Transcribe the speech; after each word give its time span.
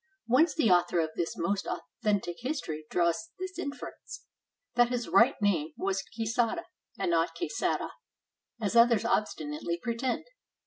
Whence 0.25 0.55
the 0.55 0.71
author 0.71 0.99
of 0.99 1.11
this 1.15 1.37
most 1.37 1.67
authen 1.67 2.23
tic 2.23 2.37
history 2.39 2.87
draws 2.89 3.29
this 3.37 3.59
inference, 3.59 4.23
that 4.73 4.89
his 4.89 5.07
right 5.07 5.35
name 5.43 5.73
was 5.77 6.01
Quixada, 6.17 6.63
and 6.97 7.11
not 7.11 7.35
Quesada, 7.35 7.91
as 8.59 8.75
others 8.75 9.05
obstinately 9.05 9.77
pre 9.77 9.95
tend. 9.95 10.23